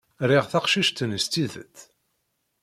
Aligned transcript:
Riɣ 0.29 0.45
taqcict-nni 0.51 1.19
s 1.23 1.25
tidet. 1.27 1.77